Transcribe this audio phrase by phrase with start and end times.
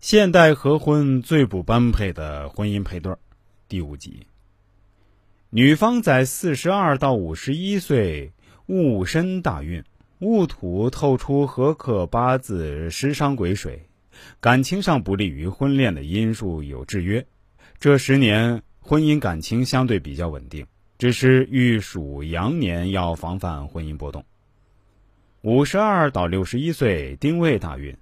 [0.00, 3.18] 现代合婚最不般配的婚姻配对儿，
[3.68, 4.24] 第五集。
[5.50, 8.32] 女方在四十二到五十一岁，
[8.66, 9.82] 戊申大运，
[10.20, 13.88] 戊土透出合克八字，食伤癸水，
[14.38, 17.26] 感情上不利于婚恋的因素有制约。
[17.80, 20.64] 这十年婚姻感情相对比较稳定，
[20.96, 24.24] 只是遇属羊年要防范婚姻波动。
[25.42, 27.96] 五十二到六十一岁，丁未大运。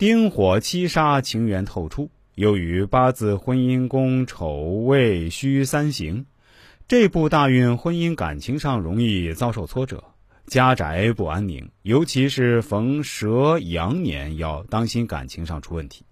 [0.00, 2.10] 丁火七杀，情缘透出。
[2.34, 6.24] 由于八字婚姻宫丑未戌三刑，
[6.88, 10.02] 这部大运婚姻感情上容易遭受挫折，
[10.46, 11.68] 家宅不安宁。
[11.82, 16.02] 尤其是逢蛇羊年，要当心感情上出问题。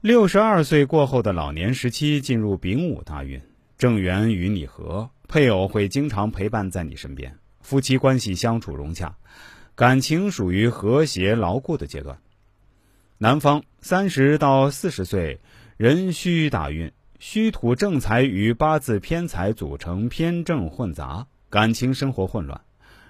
[0.00, 3.40] 六十二岁过后的老年时期进入丙午大运，
[3.76, 9.16] 正缘与你合，配偶会经常陪伴在你身边，夫妻关系相处融洽，
[9.76, 12.18] 感情属于和谐牢固的阶段。
[13.20, 15.40] 南方三十到四十岁，
[15.76, 22.60] 壬戌大运，戌土正财与八字偏财组成偏正混杂，感情生活混乱，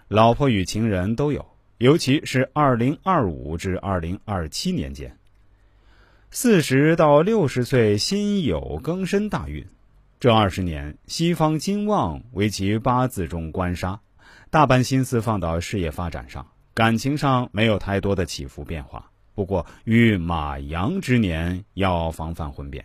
[0.08, 1.44] 老婆与情人都有，
[1.76, 5.14] 尤其是二零二五至二零二七年间。
[6.30, 9.66] 四十到六十岁，辛酉庚申大运，
[10.18, 14.00] 这二十年西方金旺为其八字中官杀，
[14.48, 19.10] 大半心思放到事业发展上，感情上没有太多的起伏变化。
[19.38, 22.84] 不过，遇马羊之年要防范婚变。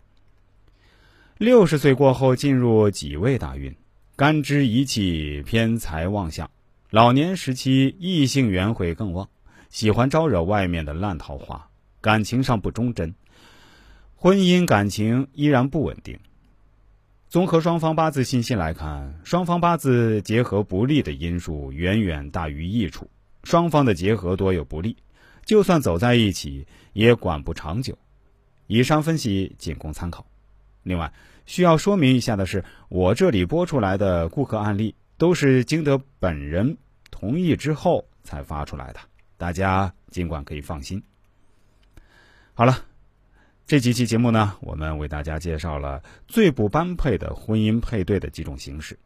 [1.40, 3.76] 六十岁过后进入己未大运，
[4.16, 6.48] 干支一气偏财旺相，
[6.92, 9.28] 老年时期异性缘会更旺，
[9.72, 11.68] 喜欢招惹外面的烂桃花，
[12.00, 13.12] 感情上不忠贞，
[14.16, 16.16] 婚姻感情依然不稳定。
[17.30, 23.10] 综合双方八字信息来看，双方八字结合不利的因素远远大于益处，
[23.44, 24.96] 双方的结合多有不利。
[25.46, 27.98] 就算走在一起，也管不长久。
[28.68, 30.26] 以上分析仅供参考。
[30.84, 31.12] 另外，
[31.46, 36.78] 需要说明一下的是，我这里播出来的顾客案例都是经得本人
[37.12, 39.00] 同意之后才发出来的，
[39.38, 41.02] 大家尽管可以放心。
[42.54, 42.86] 好了，
[43.66, 48.98] 这几期节目呢，我们为大家介绍了最不般配的婚姻配对的几种形式。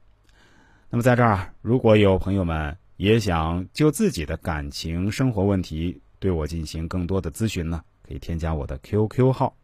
[0.90, 9.56] 那么，在这儿，如果有朋友们也想就自己的感情生活问题，对我进行更多的咨询呢，可以添加我的 QQ 号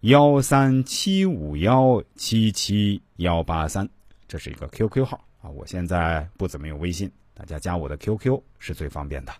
[0.00, 3.88] 幺三七五幺七七幺八三，
[4.26, 5.48] 这是一个 QQ 号啊。
[5.48, 9.32] 我现在不怎么用微信，大家加我的 QQ 是最方便的。